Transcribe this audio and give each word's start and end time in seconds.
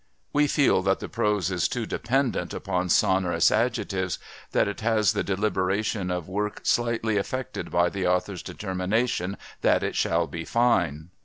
We 0.33 0.47
feel 0.47 0.81
that 0.81 0.99
the 0.99 1.07
prose 1.07 1.51
is 1.51 1.67
too 1.67 1.85
dependent 1.85 2.55
upon 2.55 2.89
sonorous 2.89 3.51
adjectives, 3.51 4.17
that 4.51 4.67
it 4.67 4.79
has 4.81 5.13
the 5.13 5.23
deliberation 5.23 6.09
of 6.09 6.27
work 6.27 6.61
slightly 6.63 7.17
affected 7.17 7.69
by 7.69 7.89
the 7.89 8.07
author's 8.07 8.41
determination 8.41 9.37
that 9.61 9.83
it 9.83 9.95
shall 9.95 10.25
be 10.25 10.43
fine. 10.43 11.11